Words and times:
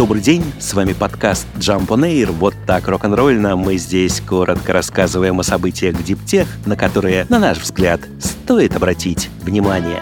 Добрый 0.00 0.22
день, 0.22 0.42
с 0.58 0.72
вами 0.72 0.94
подкаст 0.94 1.46
Jump 1.58 1.88
on 1.88 2.10
Air. 2.10 2.32
Вот 2.32 2.54
так 2.66 2.88
рок-н-ролльно 2.88 3.54
мы 3.54 3.76
здесь 3.76 4.22
коротко 4.22 4.72
рассказываем 4.72 5.38
о 5.40 5.42
событиях 5.42 6.02
Диптех, 6.02 6.48
на 6.64 6.74
которые, 6.74 7.26
на 7.28 7.38
наш 7.38 7.58
взгляд, 7.58 8.00
стоит 8.18 8.74
обратить 8.74 9.28
внимание. 9.42 10.00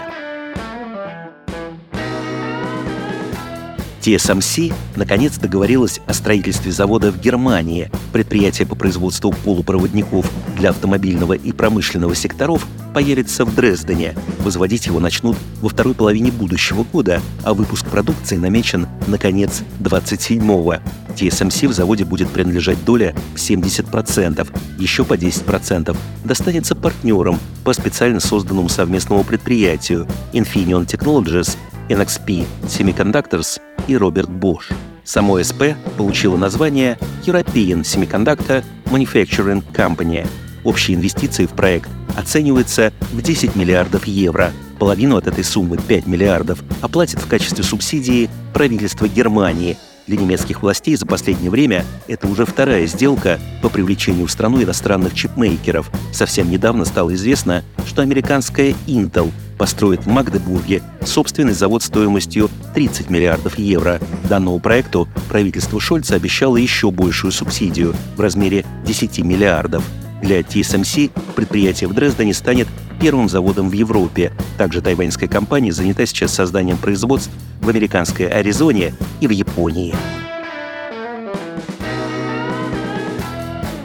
TSMC 4.09 4.73
наконец 4.95 5.37
договорилась 5.37 6.01
о 6.07 6.13
строительстве 6.13 6.71
завода 6.71 7.11
в 7.11 7.19
Германии. 7.19 7.91
Предприятие 8.11 8.67
по 8.67 8.75
производству 8.75 9.31
полупроводников 9.31 10.29
для 10.57 10.71
автомобильного 10.71 11.33
и 11.33 11.51
промышленного 11.51 12.15
секторов 12.15 12.65
появится 12.93 13.45
в 13.45 13.53
Дрездене. 13.53 14.15
Возводить 14.39 14.87
его 14.87 14.99
начнут 14.99 15.37
во 15.61 15.69
второй 15.69 15.93
половине 15.93 16.31
будущего 16.31 16.83
года, 16.83 17.21
а 17.43 17.53
выпуск 17.53 17.85
продукции 17.85 18.37
намечен 18.37 18.87
на 19.05 19.19
конец 19.19 19.61
27-го. 19.79 20.77
TSMC 21.15 21.67
в 21.67 21.73
заводе 21.73 22.03
будет 22.03 22.29
принадлежать 22.29 22.83
доля 22.85 23.13
в 23.35 23.37
70%, 23.37 24.47
еще 24.79 25.03
по 25.03 25.13
10% 25.13 25.95
достанется 26.23 26.75
партнерам 26.75 27.39
по 27.63 27.73
специально 27.73 28.19
созданному 28.19 28.69
совместному 28.69 29.23
предприятию 29.23 30.07
Infineon 30.33 30.87
Technologies, 30.87 31.57
NXP 31.89 32.45
Semiconductors 32.63 33.59
и 33.87 33.97
Роберт 33.97 34.29
Бош. 34.29 34.69
Само 35.03 35.41
СП 35.41 35.75
получило 35.97 36.37
название 36.37 36.99
European 37.25 37.81
Semiconductor 37.81 38.63
Manufacturing 38.85 39.63
Company. 39.73 40.27
Общие 40.63 40.95
инвестиции 40.97 41.47
в 41.47 41.51
проект 41.51 41.89
оцениваются 42.15 42.93
в 43.11 43.21
10 43.21 43.55
миллиардов 43.55 44.05
евро. 44.05 44.51
Половину 44.77 45.17
от 45.17 45.27
этой 45.27 45.43
суммы, 45.43 45.77
5 45.77 46.05
миллиардов, 46.05 46.63
оплатит 46.81 47.19
в 47.19 47.27
качестве 47.27 47.63
субсидии 47.63 48.29
правительство 48.53 49.07
Германии. 49.07 49.77
Для 50.05 50.17
немецких 50.17 50.61
властей 50.61 50.95
за 50.95 51.05
последнее 51.05 51.51
время 51.51 51.85
это 52.07 52.27
уже 52.27 52.45
вторая 52.45 52.85
сделка 52.87 53.39
по 53.61 53.69
привлечению 53.69 54.27
в 54.27 54.31
страну 54.31 54.61
иностранных 54.61 55.13
чипмейкеров. 55.13 55.91
Совсем 56.11 56.49
недавно 56.49 56.85
стало 56.85 57.13
известно, 57.13 57.63
что 57.87 58.01
американская 58.01 58.73
Intel 58.87 59.31
построит 59.59 60.05
в 60.05 60.07
Магдебурге 60.07 60.81
собственный 61.05 61.53
завод 61.53 61.83
стоимостью 61.83 62.49
30 62.73 63.09
миллиардов 63.11 63.59
евро. 63.59 63.99
Данному 64.27 64.59
проекту 64.59 65.07
правительство 65.27 65.79
Шольца 65.79 66.15
обещало 66.15 66.57
еще 66.57 66.89
большую 66.89 67.31
субсидию 67.31 67.93
в 68.15 68.21
размере 68.21 68.65
10 68.85 69.19
миллиардов. 69.19 69.83
Для 70.21 70.39
TSMC 70.39 71.11
предприятие 71.35 71.89
в 71.89 71.93
Дрездене 71.93 72.33
станет 72.33 72.67
первым 72.99 73.29
заводом 73.29 73.69
в 73.69 73.73
Европе. 73.73 74.31
Также 74.57 74.81
тайваньская 74.81 75.29
компания 75.29 75.71
занята 75.71 76.05
сейчас 76.05 76.33
созданием 76.33 76.77
производств 76.77 77.31
в 77.61 77.69
американской 77.69 78.27
Аризоне 78.27 78.93
и 79.21 79.27
в 79.27 79.31
Японии. 79.31 79.93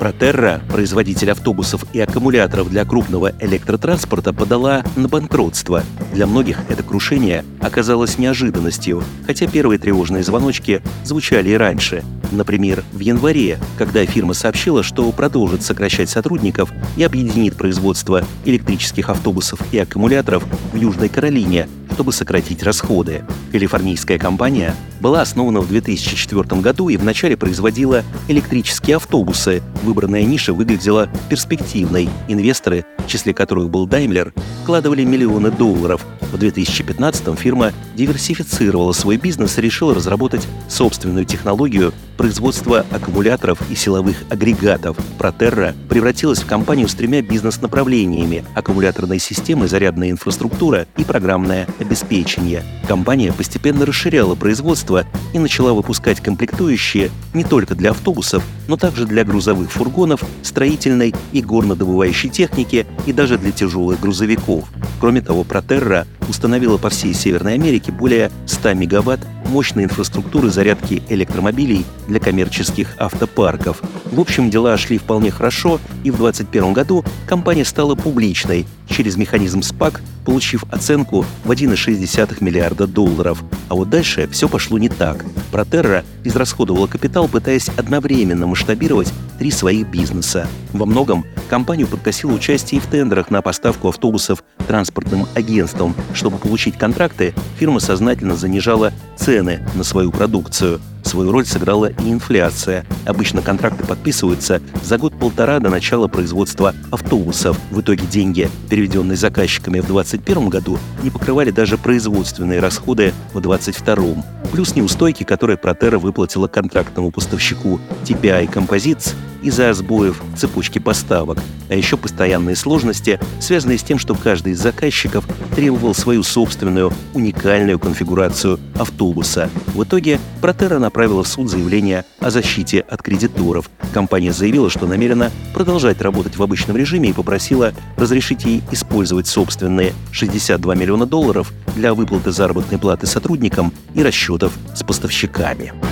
Протерра, 0.05 0.61
производитель 0.69 1.31
автобусов 1.31 1.87
и 1.95 2.01
аккумуляторов 2.01 2.69
для 2.69 2.85
крупного 2.85 3.33
электротранспорта, 3.41 4.35
подала 4.35 4.85
на 4.97 5.09
банкротство. 5.09 5.83
Для 6.13 6.27
многих 6.27 6.59
это 6.69 6.83
крушение 6.83 7.43
оказалось 7.63 8.19
неожиданностью, 8.19 9.03
хотя 9.27 9.47
первые 9.47 9.79
тревожные 9.79 10.23
звоночки 10.23 10.83
звучали 11.05 11.49
и 11.49 11.55
раньше. 11.55 12.05
Например, 12.35 12.83
в 12.93 12.99
январе, 12.99 13.59
когда 13.79 14.05
фирма 14.05 14.35
сообщила, 14.35 14.83
что 14.83 15.11
продолжит 15.13 15.63
сокращать 15.63 16.11
сотрудников 16.11 16.73
и 16.97 17.05
объединит 17.05 17.57
производство 17.57 18.25
электрических 18.45 19.09
автобусов 19.09 19.61
и 19.73 19.79
аккумуляторов 19.79 20.45
в 20.73 20.77
Южной 20.77 21.09
Каролине, 21.09 21.69
чтобы 21.93 22.13
сократить 22.13 22.65
расходы. 22.65 23.25
Калифорнийская 23.53 24.19
компания 24.19 24.75
была 25.01 25.21
основана 25.21 25.61
в 25.61 25.69
2004 25.69 26.61
году 26.61 26.89
и 26.89 26.97
вначале 26.97 27.37
производила 27.37 28.03
электрические 28.27 28.97
автобусы. 28.97 29.63
Выбранная 29.85 30.25
ниша 30.25 30.53
выглядела 30.53 31.09
перспективной. 31.29 32.09
Инвесторы, 32.27 32.85
в 32.99 33.07
числе 33.07 33.33
которых 33.33 33.71
был 33.71 33.87
Daimler, 33.87 34.33
вкладывали 34.65 35.05
миллионы 35.05 35.53
долларов. 35.53 36.05
В 36.35 36.37
2015 36.37 37.39
фирма 37.39 37.73
диверсифицировала 37.95 38.91
свой 38.91 39.19
бизнес 39.19 39.57
и 39.57 39.61
решила 39.61 39.95
разработать 39.95 40.49
собственную 40.69 41.27
технологию 41.27 41.95
производства 42.17 42.85
аккумуляторов 42.91 43.59
и 43.71 43.77
силовых 43.77 44.17
агрегатов. 44.31 44.97
Протерра 45.17 45.75
превратилась 45.89 46.41
в 46.41 46.47
компанию 46.47 46.89
с 46.89 46.95
тремя 46.95 47.23
бизнес-направлениями– 47.23 48.45
аккумуляторная 48.57 49.21
система, 49.21 49.69
зарядная 49.69 50.11
инфраструктура 50.11 50.89
и 50.97 51.05
программное 51.05 51.69
обеспечение. 51.79 52.65
Компания 52.89 53.33
постепенно 53.33 53.87
расширяла 53.87 54.35
производство 54.35 55.07
и 55.35 55.39
начала 55.39 55.73
выпускать 55.73 56.21
комплектующие 56.21 57.13
не 57.33 57.45
только 57.45 57.77
для 57.77 57.91
автобусов, 57.91 58.43
но 58.67 58.77
также 58.77 59.07
для 59.07 59.25
грузовых 59.25 59.71
фургонов, 59.71 60.25
строительной 60.43 61.15
и 61.33 61.43
горнодобывающей 61.43 62.29
техники 62.29 62.87
и 63.07 63.13
даже 63.13 63.39
для 63.39 63.53
тяжелых 63.53 64.01
грузовиков. 64.01 64.65
Кроме 65.01 65.21
того, 65.21 65.45
Протерра 65.45 66.07
установила 66.29 66.79
по 66.79 66.91
всей 66.91 67.15
Северной 67.15 67.55
Америке 67.55 67.93
более 67.93 68.31
100 68.47 68.75
мегаватт 68.75 69.21
мощной 69.47 69.85
инфраструктуры 69.85 70.51
зарядки 70.51 71.03
электромобилей 71.09 71.85
для 72.09 72.21
коммерческих 72.21 72.95
автопарков. 72.99 73.83
В 74.11 74.21
общем, 74.21 74.51
дела 74.51 74.77
шли 74.77 74.99
вполне 74.99 75.31
хорошо, 75.31 75.81
и 76.03 76.11
в 76.11 76.17
2021 76.17 76.73
году 76.73 77.05
компания 77.27 77.65
стала 77.65 77.95
публичной 77.95 78.67
через 78.89 79.17
механизм 79.17 79.61
SPAC, 79.61 80.01
получив 80.25 80.65
оценку 80.71 81.25
в 81.45 81.51
1,6 81.51 82.43
миллиарда 82.43 82.87
долларов. 82.87 83.43
А 83.69 83.75
вот 83.75 83.91
дальше 83.91 84.29
все 84.31 84.49
пошло 84.49 84.79
не 84.79 84.89
так. 84.89 85.25
Протерра 85.51 86.05
израсходовала 86.25 86.87
капитал, 86.87 87.29
пытаясь 87.29 87.69
одновременно 87.77 88.47
масштабировать 88.47 89.13
три 89.39 89.51
своих 89.51 89.89
бизнеса. 89.89 90.47
Во 90.73 90.87
многом 90.87 91.25
компанию 91.49 91.87
подкосило 91.87 92.33
участие 92.33 92.81
в 92.81 92.87
тендерах 92.87 93.31
на 93.31 93.43
поставку 93.43 93.89
автобусов 93.89 94.43
транспортным 94.67 95.27
агентством. 95.35 95.95
Чтобы 96.15 96.39
получить 96.39 96.79
контракты, 96.79 97.35
фирма 97.59 97.81
сознательно 97.81 98.37
занижала 98.37 98.93
цены 99.17 99.67
на 99.75 99.85
свою 99.85 100.11
продукцию– 100.11 100.81
Свою 101.05 101.31
роль 101.31 101.47
сыграла 101.47 101.87
и 101.87 102.11
инфляция. 102.11 102.85
Обычно 103.05 103.43
контракты 103.43 103.85
подписываются 103.85 104.61
за 104.83 104.99
год-полтора 104.99 105.61
до 105.61 105.69
начала 105.69 106.09
производства 106.09 106.75
автобусов. 106.91 107.59
В 107.71 107.81
итоге 107.83 108.07
деньги, 108.07 108.51
переведенные 108.71 109.17
заказчиками 109.17 109.81
в 109.81 109.87
2021 109.87 110.49
году, 110.49 110.79
не 111.03 111.11
покрывали 111.11 111.51
даже 111.51 111.77
производственные 111.77 112.61
расходы 112.61 113.13
в 113.35 113.41
2022. 113.41 114.25
Плюс 114.51 114.75
неустойки, 114.75 115.25
которые 115.25 115.59
Протера 115.59 115.99
выплатила 115.99 116.49
контрактному 116.49 117.11
поставщику 117.11 117.81
TPI 118.05 118.51
Composites 118.51 119.15
из-за 119.45 119.73
сбоев 119.75 120.21
цепочки 120.37 120.79
поставок, 120.79 121.39
а 121.69 121.75
еще 121.75 121.97
постоянные 121.97 122.57
сложности, 122.57 123.21
связанные 123.41 123.79
с 123.79 123.83
тем, 123.83 123.99
что 123.99 124.15
каждый 124.15 124.55
из 124.55 124.61
заказчиков 124.61 125.27
требовал 125.55 125.95
свою 125.95 126.23
собственную 126.23 126.93
уникальную 127.13 127.79
конфигурацию 127.79 128.59
автобуса. 128.79 129.51
В 129.75 129.85
итоге 129.85 130.19
Протера 130.41 130.79
направила 130.79 131.23
в 131.23 131.29
суд 131.29 131.51
заявление 131.51 132.05
о 132.21 132.31
защите 132.31 132.81
от 132.81 133.03
кредиторов. 133.03 133.71
Компания 133.93 134.33
заявила, 134.33 134.71
что 134.71 134.87
намерена 134.87 135.31
продолжать 135.53 136.01
работать 136.01 136.37
в 136.37 136.43
обычном 136.43 136.77
режиме 136.77 137.11
и 137.11 137.13
попросила 137.13 137.75
разрешить 137.97 138.45
ей 138.45 138.63
использовать 138.73 139.27
собственные 139.27 139.93
62 140.11 140.75
миллиона 140.75 141.07
долларов 141.07 141.53
для 141.77 141.93
выплаты 141.93 142.33
заработной 142.33 142.79
платы 142.79 143.07
сотрудникам 143.07 143.73
и 143.95 144.03
расчетов 144.03 144.55
с 144.75 144.83
поставщиками. 144.83 145.84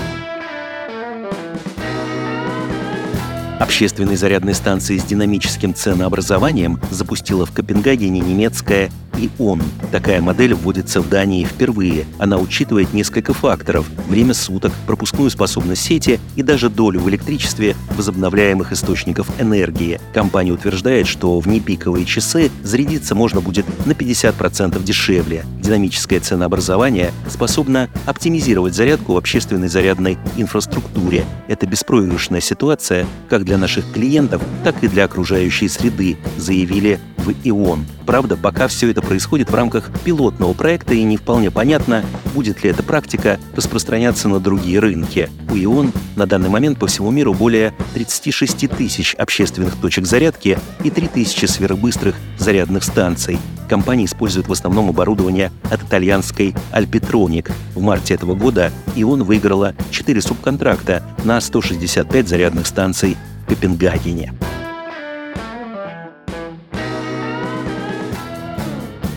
Общественной 3.62 4.16
зарядной 4.16 4.54
станции 4.54 4.98
с 4.98 5.04
динамическим 5.04 5.72
ценообразованием 5.72 6.80
запустила 6.90 7.46
в 7.46 7.52
Копенгагене 7.52 8.18
немецкая 8.18 8.90
ИОН. 9.18 9.62
Такая 9.90 10.20
модель 10.20 10.54
вводится 10.54 11.00
в 11.00 11.08
Дании 11.08 11.44
впервые. 11.44 12.06
Она 12.18 12.38
учитывает 12.38 12.92
несколько 12.92 13.34
факторов– 13.34 13.86
время 14.08 14.34
суток, 14.34 14.72
пропускную 14.86 15.30
способность 15.30 15.82
сети 15.82 16.20
и 16.36 16.42
даже 16.42 16.68
долю 16.68 17.00
в 17.00 17.08
электричестве 17.08 17.76
возобновляемых 17.96 18.72
источников 18.72 19.28
энергии. 19.38 20.00
Компания 20.12 20.52
утверждает, 20.52 21.06
что 21.06 21.38
в 21.40 21.46
непиковые 21.46 22.06
часы 22.06 22.50
зарядиться 22.62 23.14
можно 23.14 23.40
будет 23.40 23.66
на 23.86 23.92
50% 23.92 24.82
дешевле. 24.82 25.44
Динамическое 25.60 26.20
ценообразование 26.20 27.12
способно 27.28 27.88
оптимизировать 28.06 28.74
зарядку 28.74 29.14
в 29.14 29.16
общественной 29.16 29.68
зарядной 29.68 30.18
инфраструктуре. 30.36 31.24
Это 31.48 31.66
беспроигрышная 31.66 32.40
ситуация 32.40 33.06
как 33.28 33.44
для 33.44 33.58
наших 33.58 33.90
клиентов, 33.92 34.42
так 34.64 34.82
и 34.82 34.88
для 34.88 35.04
окружающей 35.04 35.68
среды, 35.68 36.16
заявили 36.36 36.98
в 37.22 37.32
ИОН. 37.44 37.86
Правда, 38.06 38.36
пока 38.36 38.68
все 38.68 38.90
это 38.90 39.00
происходит 39.00 39.50
в 39.50 39.54
рамках 39.54 39.90
пилотного 40.04 40.52
проекта 40.52 40.94
и 40.94 41.02
не 41.02 41.16
вполне 41.16 41.50
понятно, 41.50 42.04
будет 42.34 42.62
ли 42.62 42.70
эта 42.70 42.82
практика 42.82 43.38
распространяться 43.54 44.28
на 44.28 44.40
другие 44.40 44.78
рынки. 44.80 45.30
У 45.50 45.56
ИОН 45.56 45.92
на 46.16 46.26
данный 46.26 46.48
момент 46.48 46.78
по 46.78 46.86
всему 46.86 47.10
миру 47.10 47.34
более 47.34 47.74
36 47.94 48.68
тысяч 48.70 49.14
общественных 49.14 49.76
точек 49.76 50.06
зарядки 50.06 50.58
и 50.84 50.90
3 50.90 51.08
тысячи 51.08 51.46
сверхбыстрых 51.46 52.14
зарядных 52.38 52.84
станций. 52.84 53.38
Компания 53.68 54.04
использует 54.04 54.48
в 54.48 54.52
основном 54.52 54.90
оборудование 54.90 55.50
от 55.70 55.82
итальянской 55.82 56.54
Alpitronic. 56.72 57.50
В 57.74 57.80
марте 57.80 58.14
этого 58.14 58.34
года 58.34 58.70
ИОН 58.96 59.22
выиграла 59.22 59.74
4 59.90 60.20
субконтракта 60.20 61.02
на 61.24 61.40
165 61.40 62.28
зарядных 62.28 62.66
станций 62.66 63.16
в 63.46 63.48
Копенгагене. 63.48 64.34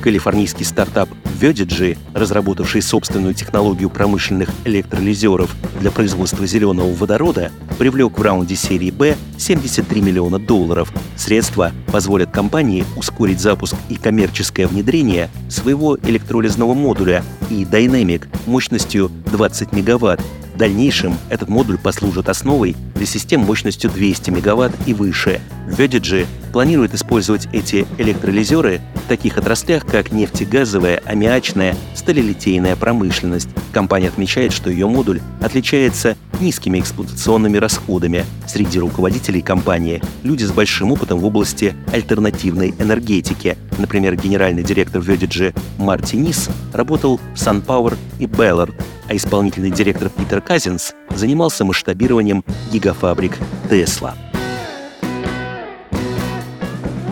Калифорнийский 0.05 0.65
стартап 0.65 1.09
Verdigy, 1.41 1.97
разработавший 2.13 2.83
собственную 2.83 3.33
технологию 3.33 3.89
промышленных 3.89 4.51
электролизеров 4.63 5.55
для 5.79 5.89
производства 5.89 6.45
зеленого 6.45 6.93
водорода, 6.93 7.51
привлек 7.79 8.19
в 8.19 8.21
раунде 8.21 8.55
серии 8.55 8.91
«Б» 8.91 9.17
73 9.39 10.01
миллиона 10.01 10.37
долларов. 10.37 10.93
Средства 11.15 11.71
позволят 11.87 12.29
компании 12.29 12.85
ускорить 12.95 13.39
запуск 13.39 13.73
и 13.89 13.95
коммерческое 13.95 14.67
внедрение 14.67 15.31
своего 15.49 15.97
электролизного 15.97 16.75
модуля 16.75 17.23
и 17.49 17.63
Dynamic 17.63 18.27
мощностью 18.45 19.09
20 19.31 19.71
мегаватт 19.71 20.21
в 20.53 20.57
дальнейшем 20.57 21.17
этот 21.29 21.49
модуль 21.49 21.79
послужит 21.79 22.29
основой 22.29 22.75
для 22.95 23.05
систем 23.05 23.41
мощностью 23.41 23.89
200 23.91 24.31
МВт 24.31 24.73
и 24.87 24.93
выше. 24.93 25.41
Verdigy 25.67 26.25
планирует 26.51 26.93
использовать 26.93 27.47
эти 27.51 27.85
электролизеры 27.97 28.81
в 28.95 29.07
таких 29.07 29.37
отраслях, 29.37 29.85
как 29.85 30.11
нефтегазовая, 30.11 31.01
аммиачная, 31.05 31.75
сталелитейная 31.93 32.75
промышленность. 32.75 33.49
Компания 33.73 34.07
отмечает, 34.07 34.53
что 34.53 34.69
ее 34.69 34.87
модуль 34.87 35.21
отличается 35.41 36.15
низкими 36.39 36.79
эксплуатационными 36.79 37.57
расходами. 37.57 38.25
Среди 38.47 38.79
руководителей 38.79 39.41
компании 39.41 40.01
люди 40.23 40.43
с 40.43 40.51
большим 40.51 40.91
опытом 40.91 41.19
в 41.19 41.25
области 41.25 41.75
альтернативной 41.91 42.73
энергетики. 42.79 43.57
Например, 43.77 44.15
генеральный 44.15 44.63
директор 44.63 45.01
Verdigy 45.01 45.53
Марти 45.77 46.15
Нис 46.15 46.49
работал 46.73 47.17
в 47.17 47.37
SunPower 47.37 47.97
и 48.19 48.25
Ballard, 48.25 48.73
а 49.09 49.15
исполнительный 49.15 49.71
директор 49.71 50.09
Питер 50.09 50.41
Казинс 50.41 50.93
занимался 51.17 51.65
масштабированием 51.65 52.43
гигафабрик 52.71 53.37
Тесла. 53.69 54.15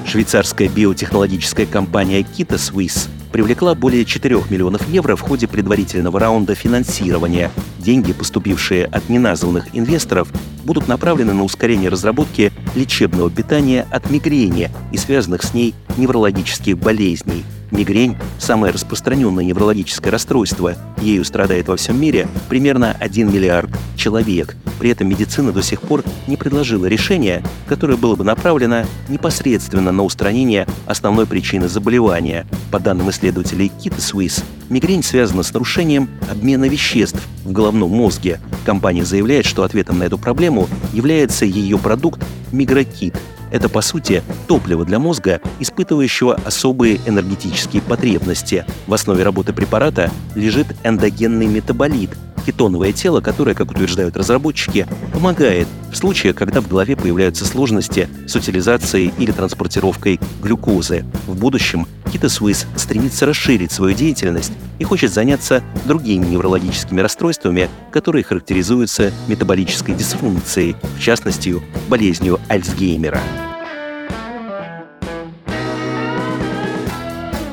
Швейцарская 0.06 0.68
биотехнологическая 0.68 1.66
компания 1.66 2.22
Kita 2.22 2.56
Swiss 2.58 3.10
привлекла 3.32 3.74
более 3.74 4.06
4 4.06 4.44
миллионов 4.50 4.88
евро 4.88 5.16
в 5.16 5.22
ходе 5.22 5.48
предварительного 5.48 6.20
раунда 6.20 6.54
финансирования. 6.54 7.50
Деньги, 7.80 8.14
поступившие 8.14 8.86
от 8.86 9.10
неназванных 9.10 9.70
инвесторов, 9.74 10.32
будут 10.64 10.88
направлены 10.88 11.34
на 11.34 11.44
ускорение 11.44 11.90
разработки 11.90 12.52
лечебного 12.76 13.32
питания 13.32 13.88
от 13.90 14.12
мигрени 14.12 14.70
и 14.92 14.98
связанных 14.98 15.42
с 15.42 15.54
ней 15.54 15.74
неврологических 15.98 16.78
болезней– 16.78 17.44
Мигрень– 17.74 18.16
самое 18.40 18.72
распространенное 18.72 19.44
неврологическое 19.44 20.12
расстройство. 20.12 20.76
Ею 21.02 21.26
страдает 21.26 21.68
во 21.68 21.76
всем 21.76 22.00
мире 22.00 22.28
примерно 22.48 22.96
1 23.00 23.34
миллиард 23.34 23.72
человек. 23.96 24.56
При 24.80 24.92
этом 24.92 25.10
медицина 25.10 25.52
до 25.52 25.64
сих 25.64 25.82
пор 25.82 26.04
не 26.28 26.38
предложила 26.38 26.86
решения, 26.86 27.44
которое 27.68 27.98
было 27.98 28.16
бы 28.16 28.24
направлено 28.24 28.86
непосредственно 29.10 29.92
на 29.92 30.04
устранение 30.04 30.68
основной 30.86 31.26
причины 31.26 31.68
заболевания. 31.68 32.46
По 32.72 32.80
данным 32.80 33.10
исследователей 33.10 33.72
Kit 33.80 33.98
Swiss, 33.98 34.44
мигрень 34.70 35.02
связана 35.02 35.42
с 35.42 35.52
нарушением 35.52 36.10
обмена 36.30 36.66
веществ 36.66 37.22
в 37.44 37.52
головном 37.52 37.90
мозге. 37.90 38.40
Компания 38.66 39.04
заявляет, 39.04 39.48
что 39.48 39.64
ответом 39.64 39.98
на 39.98 40.04
эту 40.04 40.20
проблему 40.20 40.70
является 40.94 41.46
ее 41.46 41.80
продукт 41.80 42.24
Мигрокит– 42.52 43.16
это, 43.54 43.70
по 43.70 43.82
сути, 43.82 44.24
топливо 44.48 44.84
для 44.84 44.98
мозга, 45.00 45.40
испытывающего 45.60 46.34
особые 46.44 47.00
энергетические 47.06 47.84
потребности. 47.84 48.66
В 48.88 48.94
основе 48.94 49.24
работы 49.24 49.54
препарата 49.54 50.12
лежит 50.34 50.68
эндогенный 50.84 51.46
метаболит, 51.46 52.10
кетоновое 52.46 52.92
тело, 52.92 53.22
которое, 53.22 53.54
как 53.54 53.70
утверждают 53.72 54.18
разработчики, 54.18 54.88
помогает 55.14 55.68
в 55.92 55.96
случае, 55.96 56.34
когда 56.34 56.62
в 56.62 56.68
голове 56.68 56.96
появляются 56.96 57.46
сложности 57.46 58.10
с 58.28 58.36
утилизацией 58.36 59.14
или 59.20 59.32
транспортировкой 59.32 60.20
глюкозы. 60.42 61.06
В 61.28 61.36
будущем 61.36 61.88
Swiss 62.12 62.66
стремится 62.76 63.26
расширить 63.26 63.72
свою 63.72 63.96
деятельность 63.96 64.54
и 64.80 64.84
хочет 64.84 65.14
заняться 65.14 65.64
другими 65.86 66.26
неврологическими 66.26 67.02
расстройствами, 67.02 67.70
которые 67.92 68.24
характеризуются 68.24 69.12
метаболической 69.28 69.94
дисфункцией, 69.94 70.76
в 70.98 71.02
частности, 71.02 71.62
болезнью 71.90 72.40
Альцгеймера. 72.50 73.22